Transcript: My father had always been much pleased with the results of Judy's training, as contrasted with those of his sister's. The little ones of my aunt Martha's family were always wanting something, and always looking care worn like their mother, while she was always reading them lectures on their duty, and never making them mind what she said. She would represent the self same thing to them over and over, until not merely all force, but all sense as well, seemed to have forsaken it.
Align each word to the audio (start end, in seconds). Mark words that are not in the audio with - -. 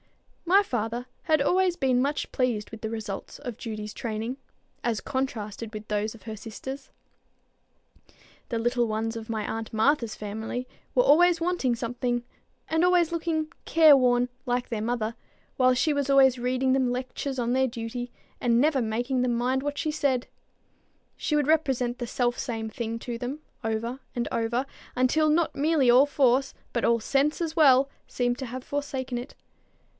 My 0.45 0.63
father 0.63 1.05
had 1.23 1.41
always 1.43 1.75
been 1.77 2.01
much 2.01 2.31
pleased 2.31 2.71
with 2.71 2.81
the 2.81 2.89
results 2.89 3.37
of 3.39 3.55
Judy's 3.57 3.93
training, 3.93 4.35
as 4.83 4.99
contrasted 4.99 5.73
with 5.73 5.87
those 5.87 6.13
of 6.15 6.23
his 6.23 6.41
sister's. 6.41 6.89
The 8.49 8.57
little 8.59 8.87
ones 8.87 9.15
of 9.15 9.29
my 9.29 9.47
aunt 9.47 9.71
Martha's 9.71 10.15
family 10.15 10.67
were 10.95 11.03
always 11.03 11.39
wanting 11.39 11.75
something, 11.75 12.23
and 12.67 12.83
always 12.83 13.11
looking 13.11 13.49
care 13.63 13.95
worn 13.95 14.27
like 14.45 14.69
their 14.69 14.81
mother, 14.81 15.15
while 15.55 15.75
she 15.75 15.93
was 15.93 16.09
always 16.09 16.37
reading 16.39 16.73
them 16.73 16.91
lectures 16.91 17.39
on 17.39 17.53
their 17.53 17.67
duty, 17.67 18.11
and 18.41 18.59
never 18.59 18.81
making 18.81 19.21
them 19.21 19.35
mind 19.37 19.61
what 19.63 19.77
she 19.77 19.91
said. 19.91 20.27
She 21.15 21.35
would 21.35 21.47
represent 21.47 21.99
the 21.99 22.07
self 22.07 22.37
same 22.39 22.69
thing 22.69 22.97
to 22.99 23.17
them 23.19 23.39
over 23.63 23.99
and 24.15 24.27
over, 24.31 24.65
until 24.95 25.29
not 25.29 25.55
merely 25.55 25.89
all 25.91 26.07
force, 26.07 26.55
but 26.73 26.83
all 26.83 26.99
sense 26.99 27.39
as 27.39 27.55
well, 27.55 27.87
seemed 28.07 28.39
to 28.39 28.47
have 28.47 28.63
forsaken 28.63 29.17
it. 29.19 29.35